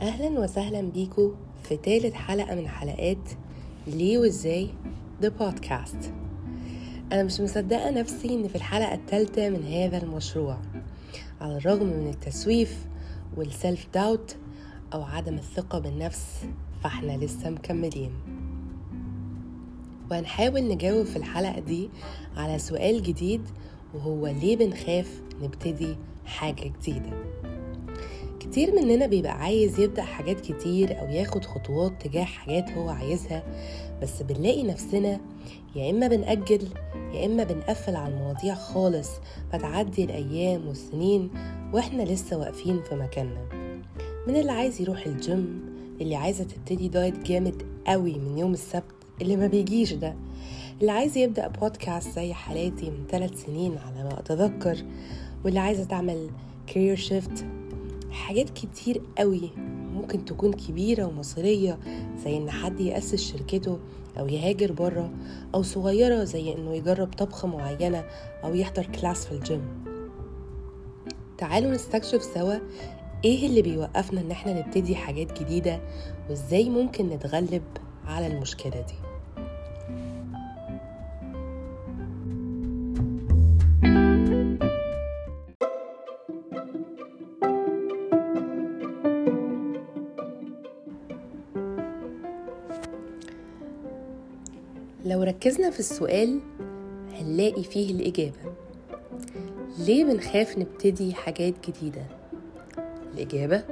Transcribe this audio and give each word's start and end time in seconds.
أهلا 0.00 0.40
وسهلا 0.40 0.80
بيكو 0.80 1.32
في 1.62 1.76
تالت 1.76 2.14
حلقة 2.14 2.54
من 2.54 2.68
حلقات 2.68 3.30
ليه 3.86 4.18
وإزاي 4.18 4.70
The 5.22 5.26
Podcast. 5.40 6.06
أنا 7.12 7.22
مش 7.22 7.40
مصدقة 7.40 7.90
نفسي 7.90 8.34
إن 8.34 8.48
في 8.48 8.56
الحلقة 8.56 8.94
التالتة 8.94 9.48
من 9.48 9.64
هذا 9.64 10.02
المشروع. 10.02 10.58
على 11.40 11.56
الرغم 11.56 11.86
من 11.86 12.08
التسويف 12.08 12.86
والسلف 13.36 13.86
داوت 13.94 14.36
أو 14.94 15.02
عدم 15.02 15.34
الثقة 15.34 15.78
بالنفس 15.78 16.46
فإحنا 16.82 17.12
لسه 17.12 17.50
مكملين. 17.50 18.12
وهنحاول 20.10 20.68
نجاوب 20.68 21.06
في 21.06 21.16
الحلقة 21.16 21.60
دي 21.60 21.90
على 22.36 22.58
سؤال 22.58 23.02
جديد 23.02 23.40
وهو 23.94 24.26
ليه 24.26 24.56
بنخاف 24.56 25.22
نبتدي 25.42 25.96
حاجة 26.26 26.72
جديدة؟ 26.80 27.25
كتير 28.50 28.74
مننا 28.74 29.06
بيبقى 29.06 29.32
عايز 29.32 29.80
يبدأ 29.80 30.02
حاجات 30.02 30.40
كتير 30.40 31.00
أو 31.00 31.06
ياخد 31.08 31.44
خطوات 31.44 31.92
تجاه 32.02 32.24
حاجات 32.24 32.70
هو 32.70 32.88
عايزها 32.88 33.42
بس 34.02 34.22
بنلاقي 34.22 34.62
نفسنا 34.62 35.20
يا 35.76 35.90
إما 35.90 36.08
بنأجل 36.08 36.68
يا 37.14 37.26
إما 37.26 37.44
بنقفل 37.44 37.96
على 37.96 38.14
المواضيع 38.14 38.54
خالص 38.54 39.08
فتعدي 39.52 40.04
الأيام 40.04 40.68
والسنين 40.68 41.30
وإحنا 41.72 42.02
لسه 42.02 42.38
واقفين 42.38 42.82
في 42.82 42.94
مكاننا. 42.94 43.48
من 44.28 44.36
اللي 44.36 44.52
عايز 44.52 44.80
يروح 44.80 45.06
الجيم 45.06 45.60
اللي 46.00 46.16
عايزة 46.16 46.44
تبتدي 46.44 46.88
دايت 46.88 47.18
جامد 47.26 47.62
قوي 47.86 48.14
من 48.18 48.38
يوم 48.38 48.52
السبت 48.52 48.94
اللي 49.22 49.36
ما 49.36 49.46
بيجيش 49.46 49.92
ده. 49.92 50.14
اللي 50.80 50.92
عايز 50.92 51.16
يبدأ 51.18 51.48
بودكاست 51.48 52.08
زي 52.14 52.32
حالاتي 52.32 52.90
من 52.90 53.04
ثلاث 53.10 53.44
سنين 53.46 53.78
على 53.78 54.04
ما 54.04 54.20
أتذكر 54.20 54.76
واللي 55.44 55.60
عايزة 55.60 55.84
تعمل 55.84 56.30
career 56.66 56.96
shift 56.96 57.44
حاجات 58.16 58.50
كتير 58.50 59.02
قوي 59.18 59.50
ممكن 59.94 60.24
تكون 60.24 60.52
كبيرة 60.52 61.04
ومصيرية 61.04 61.78
زي 62.24 62.36
إن 62.36 62.50
حد 62.50 62.80
يأسس 62.80 63.32
شركته 63.32 63.78
أو 64.18 64.28
يهاجر 64.28 64.72
بره 64.72 65.10
أو 65.54 65.62
صغيرة 65.62 66.24
زي 66.24 66.54
إنه 66.54 66.74
يجرب 66.74 67.12
طبخة 67.14 67.48
معينة 67.48 68.04
أو 68.44 68.54
يحضر 68.54 68.86
class 68.86 69.26
في 69.26 69.32
الجيم 69.32 69.62
تعالوا 71.38 71.70
نستكشف 71.70 72.22
سوا 72.22 72.54
إيه 73.24 73.46
اللي 73.46 73.62
بيوقفنا 73.62 74.20
إن 74.20 74.30
إحنا 74.30 74.60
نبتدي 74.60 74.96
حاجات 74.96 75.42
جديدة 75.42 75.80
وإزاي 76.30 76.68
ممكن 76.68 77.06
نتغلب 77.08 77.62
على 78.06 78.26
المشكلة 78.26 78.80
دي. 78.80 79.05
ركزنا 95.46 95.70
في 95.70 95.80
السؤال 95.80 96.40
هنلاقي 97.12 97.64
فيه 97.64 97.90
الإجابة. 97.94 98.52
ليه 99.78 100.04
بنخاف 100.04 100.58
نبتدي 100.58 101.14
حاجات 101.14 101.54
جديدة؟ 101.68 102.02
الإجابة 103.14 103.64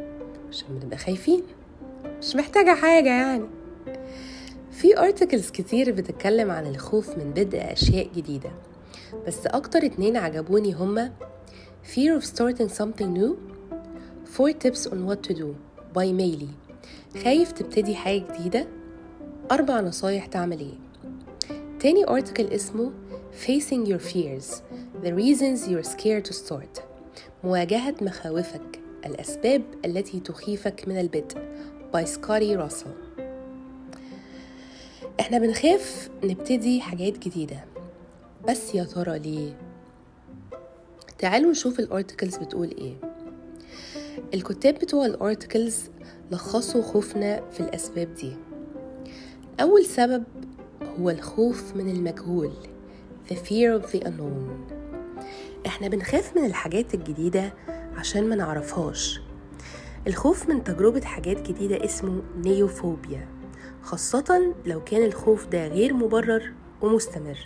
عشان 0.48 0.66
بنبقى 0.78 0.98
خايفين 0.98 1.42
مش 2.18 2.36
محتاجة 2.36 2.74
حاجة 2.74 3.08
يعني. 3.08 3.44
في 4.70 4.98
ارتكلز 4.98 5.50
كتير 5.50 5.92
بتتكلم 5.92 6.50
عن 6.50 6.66
الخوف 6.66 7.18
من 7.18 7.30
بدء 7.30 7.72
أشياء 7.72 8.08
جديدة 8.16 8.50
بس 9.26 9.46
أكتر 9.46 9.86
اتنين 9.86 10.16
عجبوني 10.16 10.72
هما 10.72 11.12
Fear 11.94 12.20
of 12.20 12.24
starting 12.24 12.68
something 12.68 13.10
new 13.18 13.34
Four 14.36 14.52
tips 14.52 14.86
on 14.86 15.06
what 15.08 15.28
to 15.28 15.34
do 15.34 15.46
by 15.94 16.04
ميلي 16.04 16.48
خايف 17.24 17.52
تبتدي 17.52 17.94
حاجة 17.94 18.24
جديدة 18.38 18.66
أربع 19.52 19.80
نصايح 19.80 20.26
تعمل 20.26 20.60
إيه. 20.60 20.83
تاني 21.84 22.06
article 22.06 22.52
اسمه 22.52 22.92
Facing 23.46 23.86
Your 23.88 24.00
Fears 24.12 24.62
The 25.04 25.12
Reasons 25.12 25.68
You're 25.68 25.90
Scared 25.92 26.24
to 26.24 26.32
Start. 26.32 26.80
مواجهة 27.44 27.94
مخاوفك 28.02 28.80
الأسباب 29.06 29.62
التي 29.84 30.20
تخيفك 30.20 30.88
من 30.88 31.00
البدء 31.00 31.38
by 31.94 32.04
سكاري 32.04 32.56
راسل 32.56 32.90
إحنا 35.20 35.38
بنخاف 35.38 36.10
نبتدي 36.24 36.80
حاجات 36.80 37.18
جديدة. 37.18 37.64
بس 38.48 38.74
يا 38.74 38.84
ترى 38.84 39.18
ليه؟ 39.18 39.56
تعالوا 41.18 41.50
نشوف 41.50 41.80
ال 41.80 41.87
articles 41.87 42.36
بتقول 42.36 42.74
إيه. 42.78 42.96
الكتاب 44.34 44.74
بتوع 44.74 45.06
الارتكلز 45.06 45.76
لخصوا 46.32 46.82
خوفنا 46.82 47.50
في 47.50 47.60
الأسباب 47.60 48.14
دي. 48.14 48.32
أول 49.60 49.84
سبب 49.84 50.24
هو 51.00 51.10
الخوف 51.10 51.76
من 51.76 51.88
المجهول. 51.88 52.52
The 53.28 53.34
fear 53.34 53.82
of 53.82 53.92
the 53.92 54.04
unknown. 54.04 54.74
إحنا 55.66 55.88
بنخاف 55.88 56.36
من 56.36 56.44
الحاجات 56.46 56.94
الجديدة 56.94 57.54
عشان 57.96 58.28
ما 58.28 58.36
نعرفهاش. 58.36 59.20
الخوف 60.06 60.48
من 60.48 60.64
تجربة 60.64 61.00
حاجات 61.00 61.48
جديدة 61.50 61.84
اسمه 61.84 62.22
نيوفوبيا 62.36 63.28
خاصة 63.82 64.54
لو 64.66 64.84
كان 64.84 65.04
الخوف 65.04 65.46
ده 65.46 65.66
غير 65.68 65.94
مبرر 65.94 66.52
ومستمر. 66.82 67.38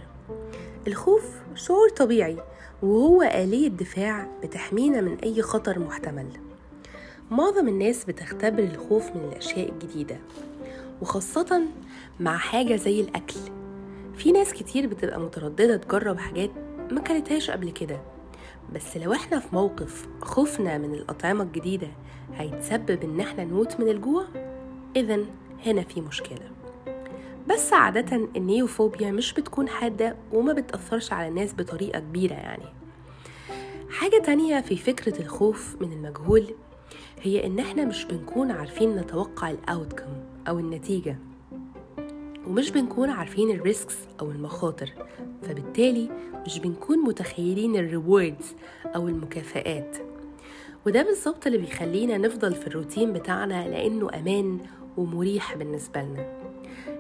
الخوف 0.87 1.25
شعور 1.55 1.89
طبيعي 1.89 2.37
وهو 2.83 3.23
آلية 3.23 3.69
دفاع 3.69 4.29
بتحمينا 4.43 5.01
من 5.01 5.19
أي 5.19 5.43
خطر 5.43 5.79
محتمل. 5.79 6.29
معظم 7.31 7.69
الناس 7.69 8.05
بتختبر 8.05 8.63
الخوف 8.63 9.11
من 9.17 9.25
الأشياء 9.33 9.73
الجديدة. 9.73 10.17
وخاصة 11.03 11.63
مع 12.21 12.37
حاجة 12.37 12.77
زي 12.77 13.01
الأكل. 13.01 13.41
في 14.17 14.33
ناس 14.33 14.53
كتير 14.53 14.87
بتبقى 14.87 15.21
مترددة 15.21 15.77
تجرب 15.77 16.19
حاجات 16.19 16.51
ما 16.91 17.01
كانتهاش 17.01 17.51
قبل 17.51 17.71
كده. 17.71 18.01
بس 18.75 18.97
لو 18.97 19.13
إحنا 19.13 19.39
في 19.39 19.49
موقف 19.53 20.09
خوفنا 20.23 20.79
من 20.79 20.95
الأطعمة 20.95 21.45
الجديدة 21.45 21.89
هيتسبب 22.35 23.03
إن 23.05 23.21
إحنا 23.21 23.45
نموت 23.45 23.81
من 23.81 23.89
الجوع 23.89 24.25
إذا 24.97 25.19
هنا 25.67 25.83
في 25.83 26.01
مشكلة. 26.01 26.51
بس 27.49 27.73
عادة 27.73 28.17
النيوفوبيا 28.37 29.11
مش 29.11 29.33
بتكون 29.35 29.69
حادة 29.69 30.17
وما 30.33 30.53
بتأثرش 30.53 31.13
على 31.13 31.29
الناس 31.29 31.55
بطريقة 31.55 32.01
كبيرة 32.01 32.35
يعني. 32.35 32.65
حاجة 33.91 34.23
تانية 34.25 34.61
في 34.61 34.77
فكرة 34.77 35.21
الخوف 35.23 35.77
من 35.81 35.93
المجهول 35.93 36.55
هي 37.23 37.47
إن 37.47 37.59
إحنا 37.59 37.85
مش 37.85 38.05
بنكون 38.05 38.51
عارفين 38.51 38.97
نتوقع 38.97 39.51
ال 39.51 39.58
outcome 39.58 40.07
أو 40.49 40.59
النتيجة. 40.59 41.19
ومش 42.47 42.71
بنكون 42.71 43.11
عارفين 43.11 43.51
ال 43.51 43.58
risks 43.58 43.97
أو 44.21 44.31
المخاطر 44.31 44.93
فبالتالي 45.43 46.11
مش 46.47 46.59
بنكون 46.59 46.99
متخيلين 46.99 47.77
ال 47.77 47.86
rewards 47.87 48.55
أو 48.97 49.09
المكافآت. 49.09 49.97
وده 50.87 51.03
بالظبط 51.03 51.47
اللي 51.47 51.59
بيخلينا 51.59 52.19
نفضل 52.19 52.55
في 52.55 52.67
الروتين 52.67 53.13
بتاعنا 53.13 53.69
لأنه 53.69 54.11
أمان 54.15 54.59
ومريح 54.97 55.55
بالنسبة 55.57 56.03
لنا. 56.03 56.39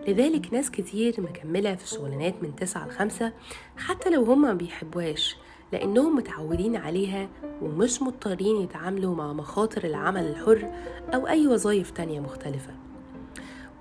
لذلك 0.09 0.53
ناس 0.53 0.71
كتير 0.71 1.21
مكملة 1.21 1.75
في 1.75 1.89
شغلانات 1.89 2.35
من 2.43 2.57
تسعة 2.57 2.89
لخمسة 2.89 3.33
حتى 3.77 4.11
لو 4.11 4.25
هما 4.25 4.49
ما 4.49 4.55
بيحبوهاش 4.55 5.37
لأنهم 5.73 6.17
متعودين 6.17 6.77
عليها 6.77 7.29
ومش 7.63 8.03
مضطرين 8.03 8.57
يتعاملوا 8.57 9.15
مع 9.15 9.33
مخاطر 9.33 9.85
العمل 9.85 10.27
الحر 10.27 10.71
أو 11.15 11.27
أي 11.29 11.47
وظائف 11.47 11.91
تانية 11.91 12.21
مختلفة. 12.21 12.73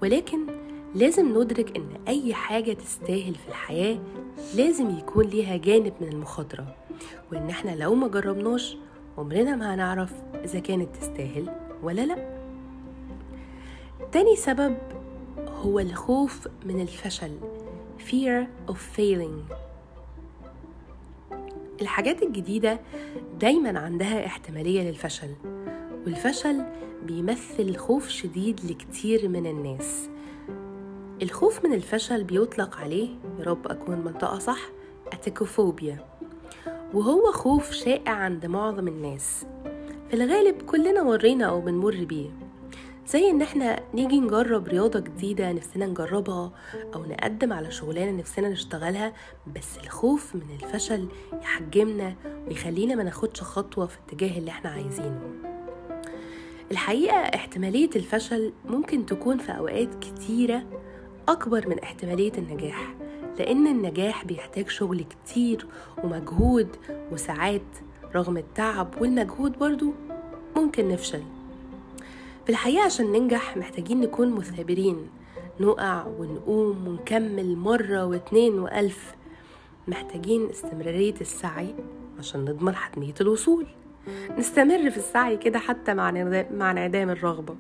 ولكن 0.02 0.40
لازم 0.96 1.38
ندرك 1.42 1.78
إن 1.78 1.88
أي 2.08 2.34
حاجة 2.34 2.74
تستاهل 2.74 3.36
في 3.36 3.48
الحياة 3.48 3.98
لازم 4.56 4.98
يكون 4.98 5.26
ليها 5.26 5.58
جانب 5.58 5.94
من 6.02 6.08
المخاطرة 6.08 6.76
وإن 7.32 7.50
إحنا 7.50 7.76
لو 7.76 7.96
ما 7.96 8.08
جربناش 8.08 8.78
عمرنا 9.18 9.56
ما 9.56 9.74
هنعرف 9.76 10.14
إذا 10.44 10.60
كانت 10.60 10.96
تستاهل 10.96 11.50
ولا 11.84 12.06
لأ. 12.06 12.38
تاني 14.12 14.36
سبب 14.36 14.78
هو 15.48 15.80
الخوف 15.80 16.48
من 16.66 16.82
الفشل 16.82 17.32
fear 18.10 18.46
of 18.72 18.76
failing. 18.98 19.54
الحاجات 21.82 22.24
الجديدة 22.24 22.80
دايما 23.40 23.80
عندها 23.80 24.26
احتمالية 24.26 24.82
للفشل 24.90 25.30
والفشل 26.08 26.64
بيمثل 27.04 27.76
خوف 27.76 28.10
شديد 28.10 28.60
لكتير 28.66 29.28
من 29.28 29.46
الناس. 29.46 30.10
الخوف 31.22 31.66
من 31.66 31.74
الفشل 31.74 32.24
بيطلق 32.24 32.78
عليه 32.78 33.10
يا 33.40 33.44
رب 33.44 33.68
أكون 33.68 34.00
منطقة 34.00 34.40
صح 34.40 34.60
أتيكوفوبيا. 35.14 36.06
وهو 36.94 37.32
خوف 37.32 37.72
شائع 37.72 38.12
عند 38.12 38.46
معظم 38.46 38.88
الناس. 38.88 39.46
في 40.10 40.14
الغالب 40.14 40.62
كلنا 40.62 41.04
مرينا 41.04 41.46
أو 41.46 41.62
بنمر 41.62 42.04
بيه. 42.04 42.30
زي 43.08 43.30
إن 43.30 43.42
إحنا 43.42 43.80
نيجي 43.94 44.20
نجرب 44.20 44.68
رياضة 44.68 45.00
جديدة 45.00 45.52
نفسنا 45.52 45.86
نجربها 45.86 46.52
أو 46.96 47.06
نقدم 47.06 47.54
على 47.54 47.72
شغلانة 47.72 48.12
نفسنا 48.12 48.50
نشتغلها 48.50 49.14
بس 49.56 49.78
الخوف 49.84 50.36
من 50.36 50.58
الفشل 50.62 51.08
يحجمنا 51.34 52.16
ويخلينا 52.48 52.96
ما 52.96 53.04
ناخدش 53.04 53.42
خطوة 53.42 53.86
في 53.86 53.98
الاتجاه 53.98 54.38
اللي 54.38 54.52
إحنا 54.52 54.70
عايزينه. 54.70 55.57
الحقيقة 56.72 57.16
احتمالية 57.16 57.90
الفشل 57.96 58.54
ممكن 58.66 59.06
تكون 59.06 59.38
في 59.38 59.52
أوقات 59.52 59.90
كتيرة 59.96 60.64
أكبر 61.28 61.70
من 61.70 61.80
احتمالية 61.80 62.32
النجاح 62.38 62.96
لأن 63.40 63.68
النجاح 63.68 64.26
بيحتاج 64.26 64.70
شغل 64.70 65.04
كتير 65.04 65.68
ومجهود 66.04 66.68
وساعات 67.12 67.62
رغم 68.16 68.38
التعب 68.38 69.02
والمجهود 69.02 69.60
برضو 69.60 69.94
ممكن 70.56 70.90
نفشل. 70.90 71.24
في 72.46 72.50
الحقيقة 72.50 72.86
عشان 72.86 73.12
ننجح 73.12 73.58
محتاجين 73.58 74.02
نكون 74.02 74.32
مثابرين 74.32 75.10
نقع 75.60 76.06
ونقوم 76.06 76.88
ونكمل 76.88 77.58
مرة 77.58 78.06
واتنين 78.06 78.60
وألف. 78.60 79.16
محتاجين 79.88 80.50
استمرارية 80.50 81.16
السعي 81.22 81.76
عشان 82.20 82.46
نضمن 82.46 82.76
حتمية 82.76 83.14
الوصول. 83.22 83.68
نستمر 84.38 84.90
في 84.90 84.98
السعي 84.98 85.38
كده 85.38 85.60
حتى 85.60 85.94
مع 85.94 86.12
مع 86.52 86.72
انعدام 86.72 87.10
الرغبة. 87.10 87.56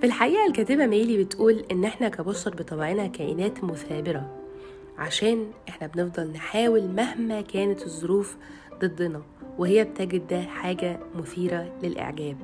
في 0.00 0.06
الحقيقة 0.06 0.46
الكاتبة 0.46 0.86
ميلي 0.86 1.24
بتقول 1.24 1.64
إن 1.70 1.84
إحنا 1.84 2.08
كبشر 2.08 2.54
بطبعنا 2.54 3.06
كائنات 3.06 3.64
مثابرة 3.64 4.30
عشان 4.98 5.46
إحنا 5.68 5.86
بنفضل 5.86 6.30
نحاول 6.32 6.82
مهما 6.88 7.40
كانت 7.40 7.82
الظروف 7.82 8.36
ضدنا 8.80 9.22
وهي 9.58 9.84
بتجد 9.84 10.26
ده 10.26 10.42
حاجة 10.42 11.00
مثيرة 11.14 11.72
للإعجاب. 11.82 12.36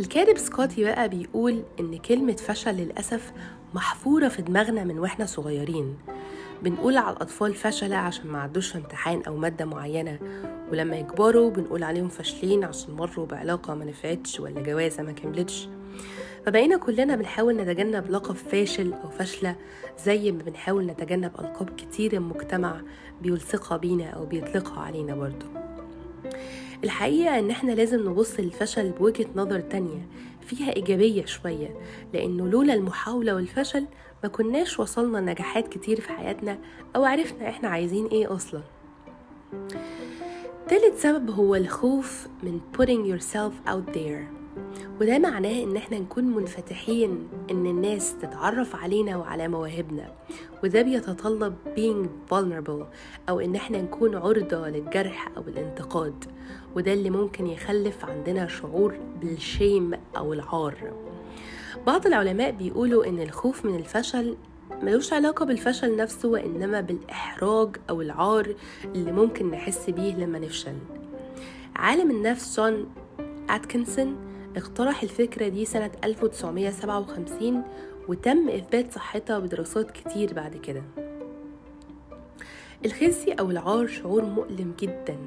الكاتب 0.00 0.38
سكوتي 0.38 0.84
بقى 0.84 1.08
بيقول 1.08 1.62
إن 1.80 1.96
كلمة 1.98 2.32
فشل 2.32 2.70
للأسف 2.74 3.32
محفورة 3.74 4.28
في 4.28 4.42
دماغنا 4.42 4.84
من 4.84 4.98
وإحنا 4.98 5.26
صغيرين 5.26 5.96
بنقول 6.62 6.96
على 6.96 7.16
الأطفال 7.16 7.54
فشلة 7.54 7.96
عشان 7.96 8.26
ما 8.26 8.42
عدوش 8.42 8.76
امتحان 8.76 9.22
أو 9.22 9.36
مادة 9.36 9.64
معينة 9.64 10.18
ولما 10.72 10.96
يكبروا 10.96 11.50
بنقول 11.50 11.82
عليهم 11.82 12.08
فاشلين 12.08 12.64
عشان 12.64 12.94
مروا 12.94 13.26
بعلاقة 13.26 13.74
ما 13.74 13.84
نفعتش 13.84 14.40
ولا 14.40 14.60
جوازة 14.60 15.02
ما 15.02 15.12
كملتش. 15.12 15.68
فبقينا 16.46 16.76
كلنا 16.76 17.16
بنحاول 17.16 17.56
نتجنب 17.56 18.10
لقب 18.10 18.34
فاشل 18.34 18.92
أو 18.92 19.10
فاشلة 19.10 19.56
زي 20.04 20.32
ما 20.32 20.42
بنحاول 20.42 20.86
نتجنب 20.86 21.32
ألقاب 21.40 21.70
كتير 21.76 22.12
المجتمع 22.12 22.80
بيلصقها 23.22 23.76
بينا 23.76 24.10
أو 24.10 24.26
بيطلقها 24.26 24.80
علينا 24.80 25.14
برضو 25.14 25.46
الحقيقة 26.84 27.38
إن 27.38 27.50
إحنا 27.50 27.72
لازم 27.72 28.08
نبص 28.10 28.40
للفشل 28.40 28.90
بوجهة 28.90 29.26
نظر 29.36 29.60
تانية 29.60 30.06
فيها 30.46 30.76
إيجابية 30.76 31.24
شوية 31.24 31.76
لأنه 32.14 32.48
لولا 32.48 32.74
المحاولة 32.74 33.34
والفشل 33.34 33.86
ما 34.22 34.28
كناش 34.28 34.80
وصلنا 34.80 35.20
نجاحات 35.20 35.68
كتير 35.68 36.00
في 36.00 36.08
حياتنا 36.08 36.58
أو 36.96 37.04
عرفنا 37.04 37.48
إحنا 37.48 37.68
عايزين 37.68 38.06
إيه 38.06 38.34
أصلا. 38.34 38.60
تالت 40.68 40.94
سبب 40.96 41.30
هو 41.30 41.54
الخوف 41.54 42.28
من 42.42 42.60
putting 42.76 43.12
yourself 43.12 43.70
out 43.70 43.94
there. 43.94 44.40
وده 45.00 45.18
معناه 45.18 45.62
إن 45.62 45.76
إحنا 45.76 45.98
نكون 45.98 46.24
منفتحين 46.24 47.28
إن 47.50 47.66
الناس 47.66 48.14
تتعرف 48.22 48.76
علينا 48.76 49.16
وعلى 49.16 49.48
مواهبنا. 49.48 50.12
وده 50.64 50.82
بيتطلب 50.82 51.54
being 51.76 52.32
vulnerable 52.34 52.84
أو 53.28 53.40
إن 53.40 53.54
إحنا 53.54 53.82
نكون 53.82 54.14
عرضة 54.14 54.68
للجرح 54.68 55.28
أو 55.36 55.42
الانتقاد. 55.42 56.24
وده 56.76 56.92
اللي 56.92 57.10
ممكن 57.10 57.46
يخلف 57.46 58.04
عندنا 58.04 58.46
شعور 58.46 58.94
بالشيم 59.20 59.92
أو 60.16 60.32
العار. 60.32 60.92
بعض 61.86 62.06
العلماء 62.06 62.50
بيقولوا 62.50 63.06
إن 63.06 63.20
الخوف 63.20 63.64
من 63.64 63.76
الفشل 63.76 64.36
ملوش 64.82 65.12
علاقة 65.12 65.44
بالفشل 65.44 65.96
نفسه 65.96 66.28
وإنما 66.28 66.80
بالإحراج 66.80 67.76
أو 67.90 68.00
العار 68.02 68.54
اللي 68.84 69.12
ممكن 69.12 69.50
نحس 69.50 69.90
بيه 69.90 70.14
لما 70.16 70.38
نفشل. 70.38 70.76
عالم 71.76 72.10
النفس 72.10 72.60
جون 72.60 72.86
أتكنسون 73.50 74.16
اقترح 74.56 75.02
الفكرة 75.02 75.48
دي 75.48 75.64
سنة 75.64 75.90
1957 76.04 77.62
وتم 78.08 78.48
إثبات 78.48 78.92
صحتها 78.92 79.38
بدراسات 79.38 79.90
كتير 79.90 80.32
بعد 80.34 80.56
كده. 80.56 80.82
الخزي 82.84 83.32
أو 83.32 83.50
العار 83.50 83.86
شعور 83.86 84.24
مؤلم 84.24 84.74
جدا 84.80 85.18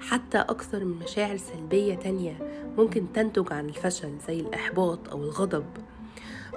حتى 0.00 0.38
أكثر 0.38 0.84
من 0.84 0.98
مشاعر 0.98 1.36
سلبية 1.36 1.94
تانية 1.94 2.38
ممكن 2.78 3.12
تنتج 3.12 3.52
عن 3.52 3.68
الفشل 3.68 4.18
زي 4.28 4.40
الإحباط 4.40 5.08
أو 5.08 5.22
الغضب. 5.22 5.64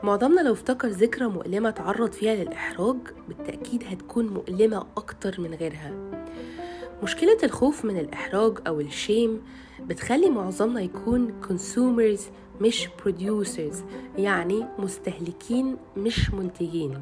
معظمنا 0.05 0.41
لو 0.41 0.53
افتكر 0.53 0.87
ذكرى 0.87 1.27
مؤلمة 1.27 1.69
تعرض 1.69 2.11
فيها 2.11 2.35
للإحراج 2.35 2.97
بالتأكيد 3.27 3.83
هتكون 3.83 4.27
مؤلمة 4.27 4.85
أكتر 4.97 5.41
من 5.41 5.53
غيرها. 5.53 5.91
مشكلة 7.03 7.37
الخوف 7.43 7.85
من 7.85 7.99
الإحراج 7.99 8.57
أو 8.67 8.79
ال 8.79 8.89
shame 8.89 9.41
بتخلي 9.81 10.29
معظمنا 10.29 10.81
يكون 10.81 11.33
consumers 11.49 12.19
مش 12.61 12.87
producers 12.87 13.75
يعني 14.17 14.65
مستهلكين 14.79 15.77
مش 15.97 16.33
منتجين. 16.33 17.01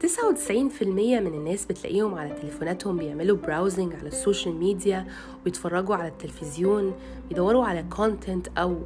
99% 0.00 0.82
من 0.82 1.26
الناس 1.26 1.64
بتلاقيهم 1.66 2.14
على 2.14 2.30
تليفوناتهم 2.40 2.96
بيعملوا 2.96 3.36
browsing 3.36 3.94
على 3.94 4.08
ال 4.08 4.15
social 4.15 4.54
media 4.54 5.06
ويتفرجوا 5.44 5.96
على 5.96 6.08
التلفزيون 6.08 6.94
بيدوروا 7.28 7.64
على 7.64 7.84
content 7.96 8.48
أو 8.58 8.76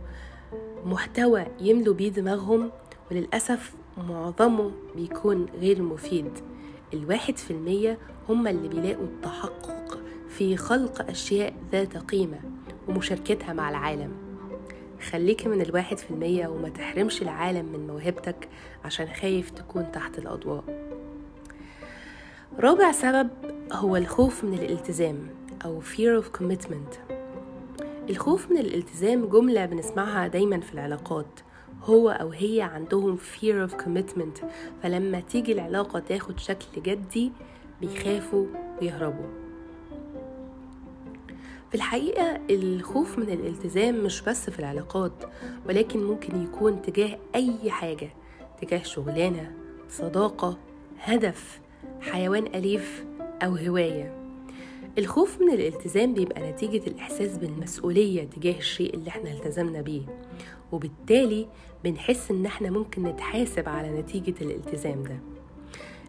محتوى 0.85 1.47
يملوا 1.61 1.95
بيه 1.95 2.09
دماغهم. 2.09 2.71
وللأسف 3.11 3.75
معظمه 4.09 4.71
بيكون 4.97 5.47
غير 5.61 5.83
مفيد. 5.83 6.31
الواحد 6.95 7.37
في 7.37 7.51
المية 7.51 7.99
هم 8.29 8.47
اللي 8.47 8.69
بيلاقوا 8.69 9.05
التحقق 9.05 9.99
في 10.29 10.57
خلق 10.57 11.09
أشياء 11.11 11.55
ذات 11.73 11.97
قيمة 11.97 12.41
ومشاركتها 12.89 13.53
مع 13.53 13.71
العالم. 13.71 14.13
خليك 15.11 15.47
من 15.47 15.61
الواحد 15.61 15.99
في 15.99 16.11
المية 16.11 16.49
وما 16.49 16.69
تحرمش 16.69 17.23
العالم 17.23 17.67
من 17.73 17.87
موهبتك 17.87 18.49
عشان 18.85 19.07
خايف 19.07 19.51
تكون 19.51 19.93
تحت 19.93 20.19
الأضواء. 20.19 20.65
رابع 22.59 22.93
سبب 22.93 23.29
هو 23.73 23.97
الخوف 23.97 24.45
من 24.45 24.55
الالتزام 24.55 25.29
أو 25.65 25.83
fear 25.83 26.23
of 26.23 26.41
commitment. 26.41 27.13
الخوف 28.11 28.51
من 28.51 28.59
الالتزام 28.59 29.27
جملة 29.27 29.67
بنسمعها 29.67 30.29
دايما 30.29 30.61
في 30.61 30.75
العلاقات 30.75 31.41
هو 31.89 32.11
أو 32.11 32.31
هي 32.31 32.63
عندهم 32.63 33.19
fear 33.19 33.69
of 33.71 33.75
commitment. 33.75 34.45
فلما 34.83 35.21
تيجي 35.21 35.53
العلاقة 35.53 35.99
تاخد 35.99 36.41
شكل 36.41 36.83
جدي 36.83 37.33
بيخافوا 37.81 38.47
ويهربوا 38.81 39.49
في 41.69 41.75
الحقيقة 41.75 42.41
الخوف 42.51 43.19
من 43.19 43.31
الالتزام 43.31 44.05
مش 44.05 44.23
بس 44.23 44.51
في 44.51 44.59
العلاقات 44.59 45.13
ولكن 45.69 46.05
ممكن 46.05 46.43
يكون 46.43 46.83
تجاه 46.83 47.19
أي 47.35 47.71
حاجة 47.71 48.11
تجاه 48.63 48.83
شغلانة 48.83 49.53
صداقة 49.91 50.59
هدف 51.01 51.61
حيوان 52.01 52.47
أليف 52.47 53.05
أو 53.43 53.57
هواية. 53.57 54.28
الخوف 54.99 55.41
من 55.41 55.51
الالتزام 55.51 56.15
بيبقى 56.15 56.51
نتيجة 56.51 56.87
الإحساس 56.87 57.39
بالمسؤولية 57.39 58.25
تجاه 58.25 58.59
الشيء 58.59 58.95
اللي 58.95 59.09
إحنا 59.11 59.31
التزمنا 59.33 59.81
بيه. 59.81 60.03
وبالتالي 60.73 61.47
بنحس 61.85 62.31
إن 62.31 62.47
إحنا 62.47 62.71
ممكن 62.71 63.03
نتحاسب 63.03 63.69
على 63.69 64.01
نتيجة 64.01 64.35
الالتزام 64.41 65.03
ده. 65.03 65.19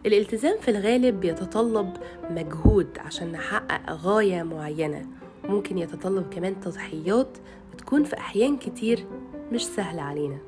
الالتزام 0.06 0.58
في 0.60 0.70
الغالب 0.70 1.20
بيتطلب 1.20 1.96
مجهود 2.30 2.88
عشان 2.98 3.32
نحقق 3.32 3.92
غاية 3.92 4.42
معينة. 4.42 5.06
ممكن 5.44 5.78
يتطلب 5.78 6.26
كمان 6.34 6.60
تضحيات 6.60 7.38
بتكون 7.74 8.04
في 8.04 8.18
أحيان 8.18 8.56
كتير 8.56 9.04
مش 9.52 9.66
سهلة 9.66 10.02
علينا. 10.02 10.38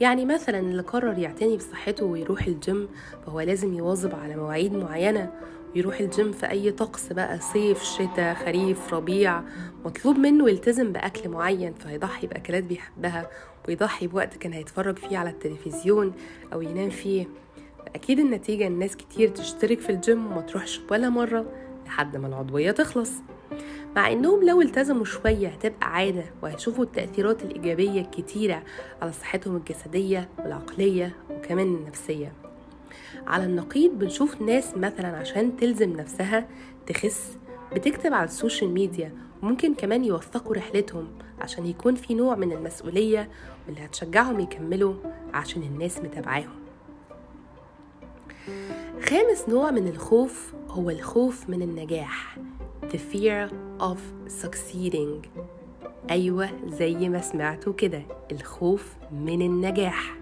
يعني 0.00 0.24
مثلا 0.24 0.58
اللي 0.60 0.82
قرر 0.82 1.18
يعتني 1.18 1.56
بصحته 1.56 2.06
ويروح 2.06 2.46
الجيم 2.46 2.88
فهو 3.26 3.40
لازم 3.40 3.74
يواظب 3.74 4.14
على 4.14 4.36
مواعيد 4.36 4.72
معينة 4.72 5.32
ويروح 5.76 6.00
الجيم 6.00 6.32
في 6.32 6.50
أي 6.50 6.70
طقس 6.72 7.12
بقى 7.12 7.40
صيف 7.40 7.82
شتاء 7.82 8.34
خريف 8.34 8.94
ربيع. 8.94 9.42
مطلوب 9.84 10.18
منه 10.18 10.48
يلتزم 10.48 10.92
بأكل 10.92 11.28
معين 11.28 11.74
فهيضحي 11.74 12.26
بأكلات 12.26 12.64
بيحبها 12.64 13.30
ويضحي 13.68 14.06
بوقت 14.06 14.36
كان 14.36 14.52
هيتفرج 14.52 14.98
فيه 14.98 15.18
على 15.18 15.30
التلفزيون 15.30 16.12
أو 16.52 16.62
ينام 16.62 16.90
فيه. 16.90 17.26
أكيد 17.94 18.18
النتيجة 18.18 18.66
الناس 18.66 18.96
كتير 18.96 19.28
تشترك 19.28 19.80
في 19.80 19.90
الجيم 19.90 20.26
وما 20.26 20.40
تروحش 20.40 20.80
ولا 20.90 21.08
مرة 21.08 21.46
لحد 21.86 22.16
ما 22.16 22.28
العضوية 22.28 22.70
تخلص. 22.70 23.12
مع 23.96 24.12
إنهم 24.12 24.46
لو 24.46 24.62
التزموا 24.62 25.04
شوية 25.04 25.48
هتبقى 25.48 25.94
عادة 25.94 26.24
وهيشوفوا 26.42 26.84
التأثيرات 26.84 27.42
الإيجابية 27.42 28.00
الكتيرة 28.00 28.62
على 29.02 29.12
صحتهم 29.12 29.56
الجسدية 29.56 30.28
والعقلية 30.38 31.16
وكمان 31.30 31.74
النفسية. 31.74 32.32
على 33.26 33.44
النقيض 33.44 33.90
بنشوف 33.90 34.42
ناس 34.42 34.76
مثلا 34.76 35.08
عشان 35.08 35.56
تلزم 35.56 35.92
نفسها 35.92 36.48
تخس 36.86 37.38
بتكتب 37.74 38.14
على 38.14 38.24
السوشيال 38.24 38.70
ميديا 38.70 39.12
وممكن 39.42 39.74
كمان 39.74 40.04
يوثقوا 40.04 40.54
رحلتهم 40.54 41.08
عشان 41.40 41.66
يكون 41.66 41.94
في 41.94 42.14
نوع 42.14 42.34
من 42.34 42.52
المسؤولية 42.52 43.28
واللي 43.66 43.84
هتشجعهم 43.84 44.40
يكملوا 44.40 44.94
عشان 45.34 45.62
الناس 45.62 45.98
متابعاهم. 45.98 46.56
خامس 49.02 49.48
نوع 49.48 49.70
من 49.70 49.88
الخوف 49.88 50.54
هو 50.68 50.90
الخوف 50.90 51.48
من 51.50 51.62
النجاح 51.62 52.38
the 52.92 52.98
fear 53.14 53.50
of 53.80 53.98
succeeding. 54.44 55.28
أيوة 56.10 56.50
زي 56.68 57.08
ما 57.08 57.20
سمعتوا 57.20 57.72
كده 57.72 58.02
الخوف 58.32 58.92
من 59.12 59.42
النجاح. 59.42 60.16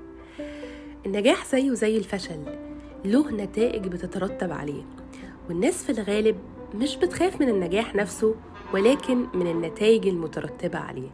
النجاح 1.06 1.46
زيه 1.46 1.70
زي 1.74 1.98
الفشل 1.98 2.63
له 3.04 3.30
نتائج 3.30 3.86
بتترتب 3.88 4.52
عليه. 4.52 4.82
والناس 5.48 5.84
في 5.84 5.92
الغالب 5.92 6.36
مش 6.74 6.96
بتخاف 6.96 7.40
من 7.40 7.48
النجاح 7.48 7.94
نفسه 7.94 8.34
ولكن 8.74 9.26
من 9.34 9.46
النتائج 9.46 10.06
المترتبة 10.08 10.78
عليه 10.78 11.08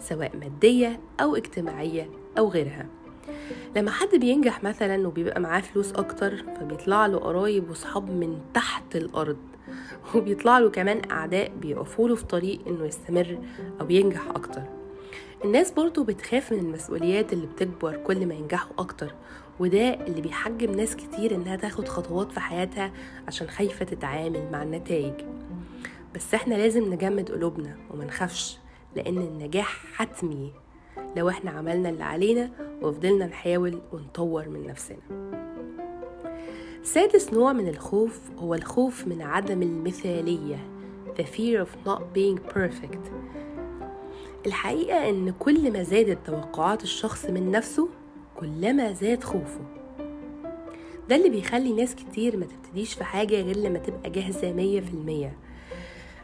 سواء 0.00 0.36
مادية 0.36 1.00
أو 1.20 1.36
اجتماعية 1.36 2.10
أو 2.38 2.48
غيرها. 2.48 2.86
لما 3.76 3.90
حد 3.90 4.08
بينجح 4.14 4.64
مثلا 4.64 5.08
وبيبقى 5.08 5.40
معاه 5.40 5.60
فلوس 5.60 5.92
أكتر 5.92 6.36
فبيطلع 6.60 7.06
له 7.06 7.18
قرايب 7.18 7.70
وصحاب 7.70 8.10
من 8.10 8.38
تحت 8.54 8.96
الأرض 8.96 9.36
وبيطلع 10.14 10.58
له 10.58 10.70
كمان 10.70 11.10
أعداء 11.10 11.52
بيقفوا 11.60 12.08
له 12.08 12.14
في 12.14 12.24
طريق 12.24 12.60
إنه 12.66 12.84
يستمر 12.84 13.38
أو 13.80 13.90
ينجح 13.90 14.28
أكتر. 14.28 14.62
الناس 15.44 15.70
برضو 15.70 16.04
بتخاف 16.04 16.52
من 16.52 16.58
المسؤوليات 16.58 17.32
اللي 17.32 17.46
بتكبر 17.46 17.96
كل 17.96 18.26
ما 18.26 18.34
ينجحوا 18.34 18.72
أكتر 18.78 19.14
وده 19.60 19.94
اللي 20.06 20.20
بيحجم 20.20 20.72
ناس 20.72 20.96
كتير 20.96 21.34
إنها 21.34 21.56
تاخد 21.56 21.88
خطوات 21.88 22.32
في 22.32 22.40
حياتها 22.40 22.92
عشان 23.28 23.46
خايفة 23.48 23.84
تتعامل 23.84 24.48
مع 24.52 24.62
النتائج. 24.62 25.14
بس 26.14 26.34
إحنا 26.34 26.54
لازم 26.54 26.94
نجمد 26.94 27.30
قلوبنا 27.30 27.76
وما 27.90 28.04
نخافش 28.04 28.58
لأن 28.96 29.18
النجاح 29.18 29.86
حتمي 29.94 30.52
لو 31.16 31.28
إحنا 31.28 31.50
عملنا 31.50 31.88
اللي 31.88 32.04
علينا 32.04 32.50
وفضلنا 32.82 33.26
نحاول 33.26 33.80
ونطور 33.92 34.48
من 34.48 34.66
نفسنا. 34.66 34.98
سادس 36.82 37.32
نوع 37.32 37.52
من 37.52 37.68
الخوف 37.68 38.20
هو 38.38 38.54
الخوف 38.54 39.06
من 39.06 39.22
عدم 39.22 39.62
المثالية 39.62 40.58
The 41.18 41.24
fear 41.24 41.58
of 41.64 41.88
not 41.88 42.00
being 42.14 42.38
perfect. 42.54 43.10
الحقيقة 44.46 45.08
إن 45.10 45.30
كل 45.38 45.72
ما 45.72 45.82
زادت 45.82 46.18
توقعات 46.26 46.82
الشخص 46.82 47.26
من 47.26 47.50
نفسه 47.50 47.88
كلما 48.40 48.92
زاد 48.92 49.24
خوفه. 49.24 49.60
ده 51.08 51.16
اللي 51.16 51.28
بيخلي 51.30 51.72
ناس 51.72 51.94
كتير 51.94 52.36
ما 52.36 52.46
تبتديش 52.46 52.94
في 52.94 53.04
حاجة 53.04 53.40
غير 53.40 53.56
لما 53.56 53.78
تبقى 53.78 54.10
جاهزة 54.10 54.52
مية 54.52 54.80
في 54.80 54.90
المية. 54.90 55.36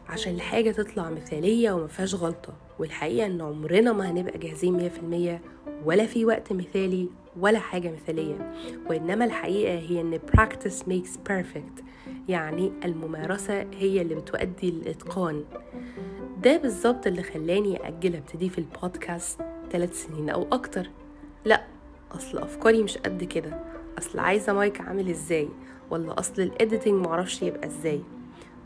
عشان 0.08 0.34
الحاجة 0.34 0.70
تطلع 0.70 1.10
مثالية 1.10 1.72
ومفيهاش 1.72 2.14
غلطة 2.14 2.52
والحقيقة 2.78 3.26
إن 3.26 3.40
عمرنا 3.40 3.92
ما 3.92 4.10
هنبقى 4.10 4.38
جاهزين 4.38 4.72
مية 4.76 4.88
في 4.88 4.98
المية 4.98 5.40
ولا 5.84 6.06
في 6.06 6.24
وقت 6.24 6.52
مثالي 6.52 7.08
ولا 7.40 7.58
حاجة 7.58 7.90
مثالية. 7.90 8.52
وإنما 8.90 9.24
الحقيقة 9.24 9.78
هي 9.78 10.00
إن 10.00 10.18
practice 10.36 10.82
makes 10.88 11.10
perfect. 11.30 11.82
يعني 12.28 12.72
الممارسة 12.84 13.66
هي 13.78 14.02
اللي 14.02 14.14
بتؤدي 14.14 14.70
للإتقان. 14.70 15.44
ده 16.42 16.56
بالظبط 16.56 17.06
اللي 17.06 17.22
خلاني 17.22 17.88
أجل 17.88 18.16
أبتدي 18.16 18.48
في 18.48 18.58
البودكاست 18.58 19.40
ثلاث 19.70 20.06
سنين 20.06 20.30
أو 20.30 20.46
أكتر. 20.52 20.90
لأ 21.44 21.64
أصل 22.14 22.38
أفكاري 22.38 22.82
مش 22.82 22.98
قد 22.98 23.24
كده. 23.24 23.60
أصل 23.98 24.18
عايزة 24.18 24.52
مايك 24.52 24.80
عامل 24.80 25.08
إزاي؟ 25.10 25.48
ولا 25.90 26.18
أصل 26.18 26.42
ال 26.42 26.50
editing 26.50 27.06
معرفش 27.06 27.42
يبقى 27.42 27.66
إزاي؟ 27.68 28.00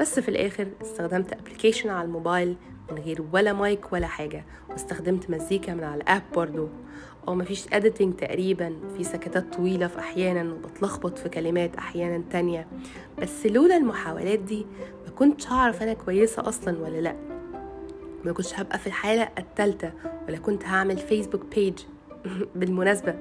بس 0.01 0.21
في 0.21 0.29
الآخر 0.29 0.67
استخدمت 0.83 1.33
application 1.33 1.89
على 1.89 2.07
الموبايل 2.07 2.57
من 2.93 2.99
غير 2.99 3.25
ولا 3.33 3.53
مايك 3.53 3.93
ولا 3.93 4.07
حاجة 4.07 4.45
واستخدمت 4.71 5.31
مزيكا 5.31 5.75
من 5.75 5.85
على 5.85 6.03
ال 6.03 6.08
app 6.08 6.23
برضو. 6.35 6.69
أو 7.29 7.35
مفيش 7.35 7.67
editing 7.73 8.15
تقريبا 8.17 8.77
في 8.97 9.05
سكتات 9.05 9.55
طويلة 9.55 9.87
في 9.87 9.99
أحيانا 9.99 10.53
وبتلخبط 10.53 11.19
في 11.19 11.29
كلمات 11.29 11.77
أحيانا 11.77 12.25
تانية. 12.31 12.67
بس 13.23 13.47
لولا 13.47 13.77
المحاولات 13.77 14.39
دي 14.39 14.67
ما 15.07 15.11
كنتش 15.13 15.49
هعرف 15.49 15.83
أنا 15.83 15.93
كويسة 15.93 16.49
أصلا 16.49 16.79
ولا 16.83 17.01
لأ. 17.01 17.17
ما 18.25 18.33
كنتش 18.33 18.61
هبقى 18.61 18.79
في 18.79 18.87
الحلقة 18.87 19.29
التالتة 19.39 19.93
ولا 20.29 20.39
كنت 20.39 20.65
هعمل 20.65 20.99
Facebook 20.99 21.43
page 21.55 21.79
بالمناسبة. 22.57 23.15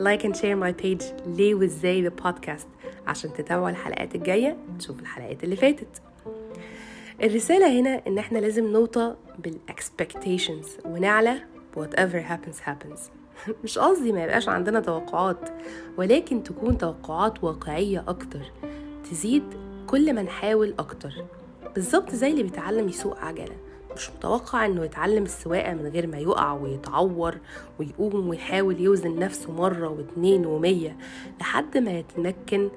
like 0.00 0.24
and 0.24 0.36
share 0.36 0.56
my 0.56 0.72
page 0.72 1.02
ليه 1.26 1.54
وإزاي 1.54 2.02
the 2.02 2.08
podcast 2.08 2.68
عشان 3.06 3.32
تتابعوا 3.32 3.70
الحلقات 3.70 4.14
الجاية 4.14 4.56
تشوفوا 4.78 5.00
الحلقات 5.02 5.44
اللي 5.44 5.56
فاتت. 5.56 6.02
الرسالة 7.22 7.80
هنا 7.80 8.02
إن 8.06 8.18
إحنا 8.18 8.38
لازم 8.38 8.72
نوطى 8.72 9.16
بال 9.38 9.56
expectations 9.56 10.66
ونعلى 10.84 11.36
whatever 11.76 12.30
happens 12.30 12.56
happens. 12.66 13.00
مش 13.64 13.78
قصدي 13.78 14.12
ما 14.12 14.24
يبقاش 14.24 14.48
عندنا 14.48 14.80
توقعات 14.80 15.48
ولكن 15.96 16.42
تكون 16.42 16.78
توقعات 16.78 17.44
واقعية 17.44 18.04
أكتر 18.08 18.52
تزيد 19.10 19.44
كل 19.86 20.12
ما 20.14 20.22
نحاول 20.22 20.74
أكتر. 20.78 21.24
بالظبط 21.74 22.10
زي 22.14 22.30
اللي 22.30 22.42
بيتعلم 22.42 22.88
يسوق 22.88 23.18
عجلة. 23.18 23.56
مش 23.96 24.10
متوقع 24.10 24.66
إنه 24.66 24.84
يتعلم 24.84 25.22
السواقة 25.22 25.74
من 25.74 25.86
غير 25.86 26.06
ما 26.06 26.18
يقع 26.18 26.52
ويتعور 26.52 27.34
ويقوم 27.80 28.28
ويحاول 28.28 28.80
يوزن 28.80 29.18
نفسه 29.18 29.52
مرة 29.52 29.88
واتنين 29.88 30.46
ومية 30.46 30.96
لحد 31.40 31.78
ما 31.78 31.90
يتمكن 31.98 32.68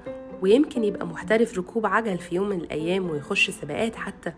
ويمكن 0.41 0.83
يبقى 0.83 1.07
محترف 1.07 1.57
ركوب 1.57 1.85
عجل 1.85 2.17
في 2.17 2.35
يوم 2.35 2.49
من 2.49 2.57
الأيام 2.61 3.09
ويخش 3.09 3.49
سباقات 3.49 3.95
حتى. 3.95 4.33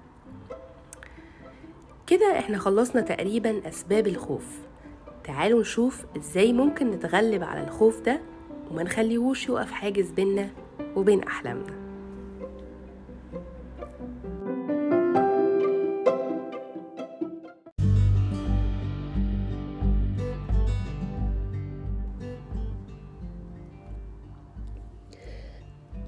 كده 2.07 2.39
إحنا 2.39 2.57
خلصنا 2.57 3.01
تقريبا 3.01 3.67
أسباب 3.69 4.07
الخوف. 4.07 4.45
تعالوا 5.23 5.61
نشوف 5.61 6.05
إزاي 6.17 6.53
ممكن 6.53 6.91
نتغلب 6.91 7.43
على 7.43 7.63
الخوف 7.63 8.01
ده 8.01 8.21
وما 8.71 8.83
نخليهوش 8.83 9.49
يقف 9.49 9.71
حاجز 9.71 10.09
بينا 10.11 10.49
وبين 10.95 11.23
أحلامنا. 11.23 11.84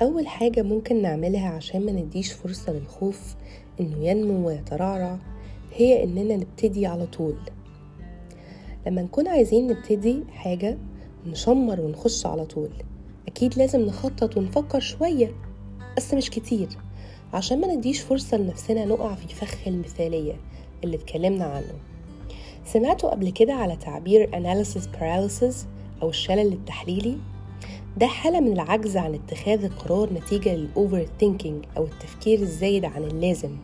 أول 0.02 0.28
حاجة 0.28 0.62
ممكن 0.62 1.02
نعملها 1.02 1.50
عشان 1.50 1.86
ما 1.86 1.92
نديش 1.92 2.32
فرصة 2.32 2.74
للخوف 2.74 3.36
إنه 3.80 4.08
ينمو 4.08 4.48
ويترعرع 4.48 5.18
هي 5.74 6.04
إننا 6.04 6.36
نبتدي 6.36 6.86
على 6.86 7.06
طول. 7.06 7.36
لما 8.88 9.02
نكون 9.02 9.28
عايزين 9.28 9.68
نبتدي 9.68 10.24
حاجة 10.30 10.78
نشمر 11.28 11.82
ونخش 11.82 12.26
على 12.26 12.46
طول. 12.46 12.70
أكيد 13.28 13.58
لازم 13.58 13.82
نخطط 13.82 14.38
ونفكر 14.38 14.80
شوية 14.80 15.32
بس 15.98 16.14
مش 16.14 16.30
كتير. 16.30 16.70
عشان 17.34 17.62
ما 17.62 17.76
نديش 17.76 18.02
فرصة 18.02 18.38
لنفسنا 18.38 18.86
نقع 18.86 19.16
في 19.16 19.36
فخ 19.36 19.68
المثالية 19.68 20.36
اللي 20.84 20.96
اتكلمنا 20.96 21.46
عنه. 21.46 21.74
سمعتوا 22.66 23.10
قبل 23.10 23.30
كده 23.30 23.54
على 23.54 23.76
تعبير 23.76 24.30
analysis 24.32 24.84
paralysis 24.98 25.56
أو 26.02 26.10
الشلل 26.10 26.54
التحليلي؟ 26.54 27.18
ده 27.98 28.08
حالة 28.08 28.40
من 28.40 28.52
العجز 28.54 28.98
عن 28.98 29.14
اتخاذ 29.14 29.64
القرار 29.64 30.14
نتيجة 30.14 30.56
للأوفر 30.56 31.08
ثينكينج 31.20 31.66
أو 31.78 31.84
التفكير 31.84 32.40
الزايد 32.40 32.86
عن 32.86 33.04
اللازم 33.04 33.58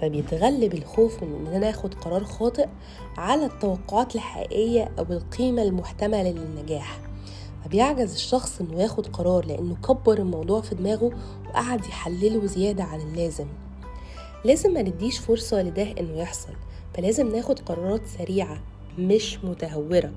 فبيتغلب 0.00 0.74
الخوف 0.74 1.22
من 1.22 1.34
إننا 1.46 1.58
ناخد 1.58 1.94
قرار 1.94 2.24
خاطئ 2.24 2.68
على 3.16 3.46
التوقعات 3.46 4.14
الحقيقية 4.14 4.90
أو 4.98 5.04
القيمة 5.10 5.62
المحتملة 5.62 6.30
للنجاح. 6.30 6.98
فبيعجز 7.64 8.14
الشخص 8.14 8.60
إنه 8.60 8.82
ياخد 8.82 9.06
قرار 9.06 9.46
لأنه 9.46 9.74
كبر 9.74 10.18
الموضوع 10.18 10.60
في 10.60 10.74
دماغه 10.74 11.10
وقعد 11.48 11.84
يحلله 11.86 12.46
زيادة 12.46 12.84
عن 12.84 13.00
اللازم. 13.00 13.46
لازم 14.44 14.74
ما 14.74 14.82
نديش 14.82 15.18
فرصة 15.18 15.62
لده 15.62 15.92
إنه 16.00 16.18
يحصل 16.18 16.52
فلازم 16.94 17.36
ناخد 17.36 17.58
قرارات 17.58 18.06
سريعة 18.18 18.58
مش 18.98 19.44
متهورة. 19.44 20.12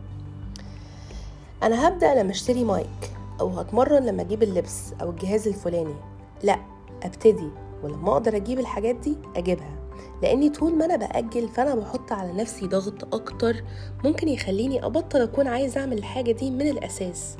أنا 1.63 1.87
هبدأ 1.87 2.15
لما 2.15 2.31
أشتري 2.31 2.63
مايك. 2.63 3.14
أو 3.39 3.47
هتمرن 3.47 4.05
لما 4.05 4.21
أجيب 4.21 4.43
اللبس 4.43 4.93
أو 5.01 5.09
الجهاز 5.09 5.47
الفلاني. 5.47 5.95
لأ 6.43 6.59
أبتدي 7.03 7.49
ولما 7.83 8.11
أقدر 8.11 8.35
أجيب 8.35 8.59
الحاجات 8.59 8.95
دي 8.95 9.17
أجيبها. 9.35 9.75
لأني 10.23 10.49
طول 10.49 10.75
ما 10.75 10.85
أنا 10.85 10.95
بأجل 10.95 11.47
فأنا 11.47 11.75
بحط 11.75 12.11
على 12.11 12.33
نفسي 12.33 12.67
ضغط 12.67 13.15
أكتر 13.15 13.63
ممكن 14.03 14.27
يخليني 14.27 14.85
أبطل 14.85 15.21
أكون 15.21 15.47
عايز 15.47 15.77
أعمل 15.77 15.97
الحاجة 15.97 16.31
دي 16.31 16.51
من 16.51 16.67
الأساس. 16.67 17.37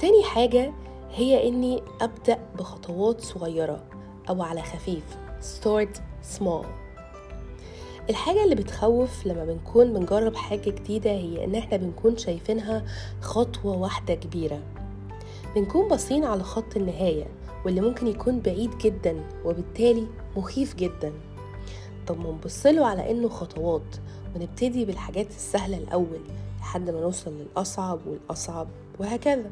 تاني 0.00 0.24
حاجة 0.24 0.72
هي 1.10 1.48
إني 1.48 1.82
أبدأ 2.00 2.38
بخطوات 2.58 3.20
صغيرة 3.20 3.84
أو 4.28 4.42
على 4.42 4.62
خفيف. 4.62 5.04
Start 5.40 6.00
small. 6.38 6.66
الحاجة 8.10 8.44
اللي 8.44 8.54
بتخوف 8.54 9.26
لما 9.26 9.44
بنكون 9.44 9.92
بنجرب 9.92 10.36
حاجة 10.36 10.70
جديدة 10.70 11.10
هي 11.10 11.44
إن 11.44 11.54
إحنا 11.54 11.76
بنكون 11.76 12.16
شايفينها 12.16 12.84
خطوة 13.20 13.76
واحدة 13.76 14.14
كبيرة. 14.14 14.60
بنكون 15.56 15.88
باصين 15.88 16.24
على 16.24 16.42
خط 16.42 16.76
النهاية 16.76 17.26
واللي 17.64 17.80
ممكن 17.80 18.06
يكون 18.06 18.40
بعيد 18.40 18.78
جدا 18.78 19.24
وبالتالي 19.44 20.06
مخيف 20.36 20.74
جدا. 20.74 21.12
طب 22.06 22.18
ما 22.20 22.30
نبصله 22.30 22.86
على 22.86 23.10
إنه 23.10 23.28
خطوات 23.28 23.96
ونبتدي 24.36 24.84
بالحاجات 24.84 25.30
السهلة 25.30 25.78
الأول 25.78 26.20
لحد 26.60 26.90
ما 26.90 27.00
نوصل 27.00 27.32
للأصعب 27.32 27.98
والأصعب 28.06 28.68
وهكذا. 28.98 29.50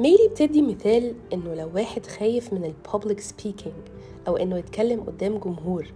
ميلي 0.00 0.28
بتدي 0.30 0.62
مثال 0.62 1.14
إنه 1.32 1.54
لو 1.54 1.70
واحد 1.74 2.06
خايف 2.06 2.52
من 2.52 2.64
الببليك 2.64 3.20
سبيكينج 3.20 3.74
أو 4.28 4.36
إنه 4.36 4.58
يتكلم 4.58 5.00
قدام 5.00 5.38
جمهور 5.38 5.92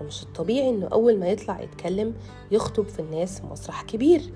فمش 0.00 0.22
الطبيعي 0.22 0.68
إنه 0.68 0.86
أول 0.86 1.18
ما 1.18 1.28
يطلع 1.28 1.60
يتكلم 1.60 2.14
يخطب 2.50 2.88
في 2.88 2.98
الناس 3.00 3.40
في 3.40 3.46
مسرح 3.46 3.82
كبير. 3.82 4.32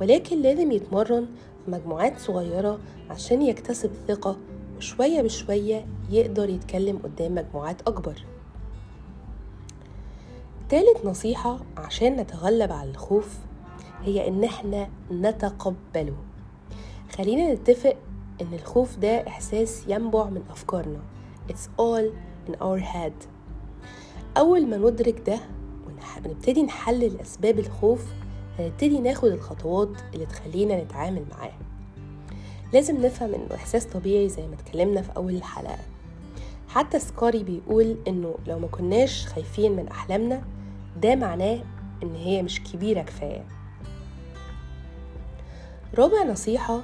ولكن 0.00 0.42
لازم 0.42 0.72
يتمرن 0.72 1.26
في 1.64 1.70
مجموعات 1.70 2.18
صغيرة 2.18 2.78
عشان 3.10 3.42
يكتسب 3.42 3.90
ثقة 4.08 4.36
وشوية 4.76 5.22
بشوية 5.22 5.86
يقدر 6.10 6.48
يتكلم 6.48 6.98
قدام 6.98 7.34
مجموعات 7.34 7.80
أكبر. 7.88 8.24
تالت 10.68 11.04
نصيحة 11.04 11.58
عشان 11.76 12.16
نتغلب 12.16 12.72
على 12.72 12.90
الخوف 12.90 13.38
هي 14.02 14.28
إن 14.28 14.44
إحنا 14.44 14.88
نتقبله. 15.10 16.16
خلينا 17.16 17.54
نتفق 17.54 17.96
إن 18.40 18.54
الخوف 18.54 18.96
ده 18.96 19.26
إحساس 19.28 19.84
ينبع 19.88 20.24
من 20.24 20.42
أفكارنا. 20.50 20.98
It's 21.48 21.68
all 21.80 22.04
in 22.48 22.54
our 22.54 22.78
head. 22.78 23.33
أول 24.36 24.66
ما 24.66 24.76
ندرك 24.76 25.22
ده 25.26 25.38
ونبتدي 26.24 26.62
نحلل 26.62 27.20
أسباب 27.20 27.58
الخوف 27.58 28.04
هنبتدي 28.58 29.00
ناخد 29.00 29.28
الخطوات 29.28 29.88
اللي 30.14 30.26
تخلينا 30.26 30.84
نتعامل 30.84 31.24
معاه 31.30 31.52
لازم 32.72 33.06
نفهم 33.06 33.34
إنه 33.34 33.54
إحساس 33.54 33.84
طبيعي 33.86 34.28
زي 34.28 34.46
ما 34.46 34.54
اتكلمنا 34.54 35.02
في 35.02 35.16
أول 35.16 35.34
الحلقة. 35.34 35.78
حتى 36.68 36.98
سكاري 36.98 37.42
بيقول 37.42 37.96
إنه 38.08 38.34
لو 38.46 38.58
ما 38.58 38.66
كناش 38.66 39.26
خايفين 39.26 39.72
من 39.76 39.88
أحلامنا 39.88 40.42
ده 41.02 41.14
معناه 41.14 41.58
إن 42.02 42.14
هي 42.14 42.42
مش 42.42 42.62
كبيرة 42.62 43.02
كفاية. 43.02 43.44
رابع 45.98 46.22
نصيحة 46.24 46.80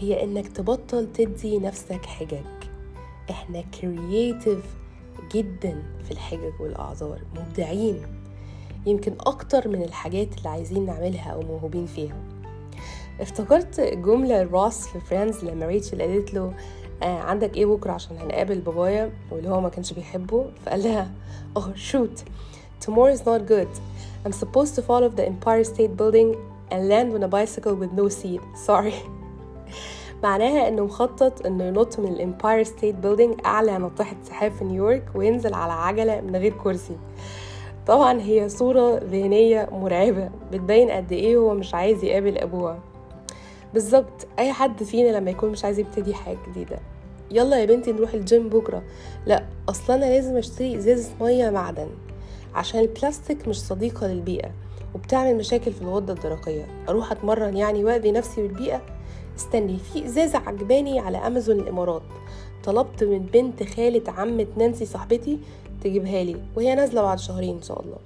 هي 0.00 0.24
إنك 0.24 0.48
تبطل 0.48 1.12
تدي 1.12 1.58
نفسك 1.58 2.06
حجج. 2.06 2.44
إحنا 3.30 3.60
creative 3.80 4.64
جدا 5.32 5.82
في 6.04 6.10
الحجج 6.10 6.60
والأعذار 6.60 7.20
مبدعين. 7.36 8.02
يمكن 8.86 9.14
أكتر 9.20 9.68
من 9.68 9.82
الحاجات 9.82 10.38
اللي 10.38 10.48
عايزين 10.48 10.86
نعملها 10.86 11.30
أو 11.30 11.42
موهوبين 11.42 11.86
فيها. 11.86 12.16
افتكرت 13.20 13.80
جملة 13.80 14.42
Ross 14.42 14.86
في 14.86 15.00
Friends 15.00 15.44
لما 15.44 15.66
Rachel 15.66 16.02
قالت 16.02 16.34
له 16.34 16.54
آه 17.02 17.18
عندك 17.18 17.56
إيه 17.56 17.66
بكرة 17.66 17.92
عشان 17.92 18.16
هنقابل 18.16 18.60
بابايا؟ 18.60 19.12
واللي 19.30 19.48
هو 19.48 19.60
ما 19.60 19.68
كانش 19.68 19.92
بيحبه. 19.92 20.46
فقال 20.66 20.82
لها 20.82 21.10
oh 21.58 21.62
shoot 21.92 22.24
tomorrow 22.86 23.16
is 23.16 23.20
not 23.20 23.48
good. 23.48 23.68
I'm 24.26 24.32
supposed 24.32 24.74
to 24.76 24.82
fall 24.82 25.04
off 25.04 25.14
the 25.16 25.26
Empire 25.26 25.64
State 25.64 25.96
Building 25.96 26.34
and 26.72 26.88
land 26.88 27.12
on 27.14 27.22
a 27.22 27.28
bicycle 27.28 27.74
with 27.74 27.92
no 27.92 28.08
seat. 28.08 28.40
Sorry. 28.66 28.94
معناها 30.24 30.68
إنه 30.68 30.84
مخطط 30.84 31.46
إنه 31.46 31.64
ينط 31.64 31.98
من 31.98 32.12
ال 32.12 32.19
Empire 32.19 32.62
State 32.62 32.94
Building 32.94 33.40
أعلى 33.46 33.78
ناطحة 33.78 34.16
سحاب 34.24 34.52
في 34.52 34.64
نيويورك 34.64 35.04
وينزل 35.14 35.54
على 35.54 35.72
عجلة 35.72 36.20
من 36.20 36.36
غير 36.36 36.52
كرسي. 36.52 36.96
طبعا 37.86 38.20
هي 38.20 38.48
صورة 38.48 38.98
ذهنية 38.98 39.68
مرعبة 39.72 40.30
بتبين 40.52 40.90
قد 40.90 41.12
إيه 41.12 41.36
هو 41.36 41.54
مش 41.54 41.74
عايز 41.74 42.04
يقابل 42.04 42.38
أبوها. 42.38 42.78
بالظبط 43.74 44.26
أي 44.38 44.52
حد 44.52 44.82
فينا 44.82 45.16
لما 45.16 45.30
يكون 45.30 45.50
مش 45.50 45.64
عايز 45.64 45.78
يبتدي 45.78 46.14
حاجة 46.14 46.38
جديدة. 46.48 46.78
يلا 47.30 47.60
يا 47.60 47.64
بنتي 47.64 47.92
نروح 47.92 48.14
الجيم 48.14 48.48
بكرة. 48.48 48.82
لا 49.26 49.44
أصلا 49.68 49.96
أنا 49.96 50.04
لازم 50.04 50.36
أشتري 50.36 50.76
إزازة 50.76 51.10
مية 51.20 51.50
معدن 51.50 51.88
عشان 52.54 52.80
البلاستيك 52.80 53.48
مش 53.48 53.62
صديقة 53.62 54.06
للبيئة 54.06 54.50
وبتعمل 54.94 55.36
مشاكل 55.36 55.72
في 55.72 55.82
الغدة 55.82 56.12
الدرقية. 56.12 56.66
أروح 56.88 57.12
أتمرن 57.12 57.56
يعني 57.56 57.84
وأذي 57.84 58.12
نفسي 58.12 58.42
بالبيئة؟ 58.42 58.82
استني 59.36 59.78
في 59.78 60.06
ازازة 60.06 60.38
عجباني 60.38 61.00
على 61.00 61.18
أمازون 61.18 61.60
الإمارات. 61.60 62.02
طلبت 62.64 63.04
من 63.04 63.18
بنت 63.18 63.62
خالة 63.62 64.12
عمة 64.12 64.46
نانسي 64.56 64.86
صاحبتي 64.86 65.38
تجيبها 65.84 66.24
لي 66.24 66.36
وهي 66.56 66.74
نازلة 66.74 67.02
بعد 67.02 67.18
شهرين 67.18 67.56
إن 67.56 67.62
شاء 67.62 67.80
الله. 67.82 67.96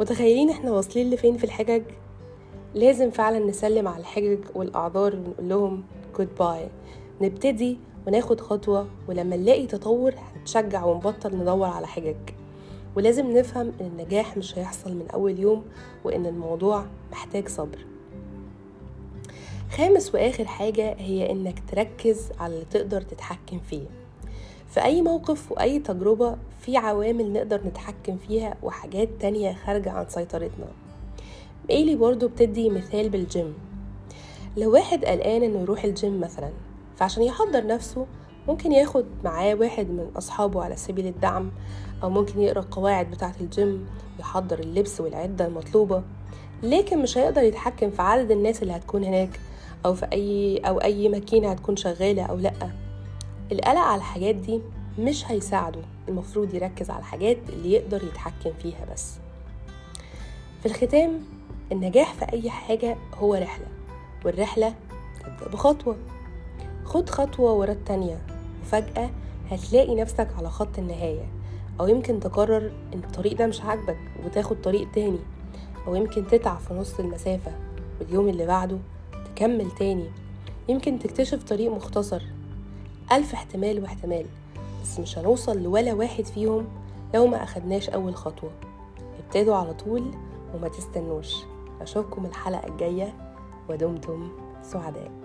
متخيلين 0.00 0.50
إحنا 0.50 0.70
واصلين 0.72 1.10
لفين 1.10 1.36
في 1.36 1.44
الحجج؟ 1.44 1.82
لازم 2.74 3.10
فعلا 3.10 3.38
نسلم 3.38 3.88
على 3.88 4.00
الحجج 4.00 4.38
والأعذار 4.54 5.16
ونقول 5.16 5.48
لهم 5.48 5.82
جود 6.18 6.28
باي 6.38 6.68
نبتدي 7.20 7.78
وناخد 8.06 8.40
خطوة 8.40 8.86
ولما 9.08 9.36
نلاقي 9.36 9.66
تطور 9.66 10.14
هنتشجع 10.16 10.84
ونبطل 10.84 11.36
ندور 11.36 11.66
على 11.66 11.86
حجج. 11.86 12.16
ولازم 12.96 13.38
نفهم 13.38 13.72
إن 13.80 13.86
النجاح 13.86 14.36
مش 14.36 14.58
هيحصل 14.58 14.90
من 14.90 15.06
أول 15.14 15.38
يوم 15.38 15.64
وإن 16.04 16.26
الموضوع 16.26 16.84
محتاج 17.12 17.48
صبر. 17.48 17.78
خامس 19.76 20.14
وآخر 20.14 20.44
حاجة 20.44 20.96
هي 20.98 21.30
إنك 21.30 21.62
تركز 21.70 22.28
على 22.40 22.54
اللي 22.54 22.64
تقدر 22.70 23.00
تتحكم 23.02 23.58
فيه. 23.58 23.86
في 24.68 24.84
أي 24.84 25.02
موقف 25.02 25.52
وأي 25.52 25.78
تجربة 25.78 26.36
في 26.60 26.76
عوامل 26.76 27.32
نقدر 27.32 27.60
نتحكم 27.66 28.16
فيها 28.16 28.56
وحاجات 28.62 29.08
تانية 29.20 29.52
خارجة 29.66 29.90
عن 29.90 30.04
سيطرتنا. 30.08 30.66
ميلي 31.68 31.96
برضو 31.96 32.28
بتدي 32.28 32.70
مثال 32.70 33.08
بالجيم. 33.08 33.54
لو 34.56 34.72
واحد 34.72 35.04
قلقان 35.04 35.42
إنه 35.42 35.60
يروح 35.60 35.84
الجيم 35.84 36.20
مثلا 36.20 36.50
فعشان 36.96 37.22
يحضر 37.22 37.66
نفسه 37.66 38.06
ممكن 38.48 38.72
ياخد 38.72 39.04
معاه 39.24 39.54
واحد 39.54 39.86
من 39.90 40.10
أصحابه 40.16 40.64
على 40.64 40.76
سبيل 40.76 41.06
الدعم 41.06 41.50
أو 42.02 42.10
ممكن 42.10 42.40
يقرأ 42.40 42.60
القواعد 42.60 43.10
بتاعة 43.10 43.34
الجيم 43.40 43.86
يحضر 44.20 44.58
اللبس 44.58 45.00
والعدة 45.00 45.46
المطلوبة. 45.46 46.02
لكن 46.62 47.02
مش 47.02 47.18
هيقدر 47.18 47.42
يتحكم 47.42 47.90
في 47.90 48.02
عدد 48.02 48.30
الناس 48.30 48.62
اللي 48.62 48.76
هتكون 48.76 49.04
هناك. 49.04 49.40
أو 49.86 49.94
في 49.94 50.06
أي 50.12 50.58
أو 50.58 50.78
أي 50.78 51.08
ماكينة 51.08 51.50
هتكون 51.50 51.76
شغالة 51.76 52.22
أو 52.22 52.36
لأ. 52.36 52.70
القلق 53.52 53.80
على 53.80 53.96
الحاجات 53.96 54.34
دي 54.34 54.60
مش 54.98 55.30
هيساعده 55.30 55.80
المفروض 56.08 56.54
يركز 56.54 56.90
على 56.90 56.98
الحاجات 56.98 57.36
اللي 57.48 57.72
يقدر 57.72 58.04
يتحكم 58.04 58.52
فيها 58.62 58.86
بس. 58.92 59.14
في 60.60 60.66
الختام 60.66 61.20
النجاح 61.72 62.14
في 62.14 62.32
أي 62.32 62.50
حاجة 62.50 62.96
هو 63.14 63.34
رحلة 63.34 63.66
والرحلة 64.24 64.74
تبدأ 65.24 65.48
بخطوة. 65.52 65.96
خد 66.84 67.10
خطوة 67.10 67.52
ورا 67.52 67.72
التانية 67.72 68.22
وفجأة 68.62 69.10
هتلاقي 69.50 69.94
نفسك 69.94 70.28
على 70.38 70.50
خط 70.50 70.78
النهاية. 70.78 71.24
أو 71.80 71.88
يمكن 71.88 72.20
تقرر 72.20 72.72
إن 72.94 72.98
الطريق 72.98 73.38
ده 73.38 73.46
مش 73.46 73.60
عاجبك 73.60 73.98
وتاخد 74.24 74.60
طريق 74.60 74.90
تاني. 74.90 75.18
أو 75.86 75.94
يمكن 75.94 76.26
تتعب 76.26 76.58
في 76.58 76.74
نص 76.74 76.98
المسافة 77.00 77.52
واليوم 78.00 78.28
اللي 78.28 78.46
بعده 78.46 78.78
تكمل 79.40 79.70
تاني. 79.70 80.04
يمكن 80.68 80.98
تكتشف 80.98 81.42
طريق 81.42 81.72
مختصر. 81.72 82.22
ألف 83.12 83.34
احتمال 83.34 83.82
واحتمال 83.82 84.26
بس 84.82 85.00
مش 85.00 85.18
هنوصل 85.18 85.62
لولا 85.62 85.94
واحد 85.94 86.24
فيهم 86.24 86.66
لو 87.14 87.26
ما 87.26 87.42
أخدناش 87.42 87.88
أول 87.90 88.16
خطوة. 88.16 88.50
ابتدوا 89.24 89.56
على 89.56 89.74
طول 89.74 90.10
وما 90.54 90.68
تستنوش. 90.68 91.36
أشوفكم 91.80 92.26
الحلقة 92.26 92.68
الجاية. 92.68 93.14
ودمتم 93.68 94.28
سعداء. 94.62 95.19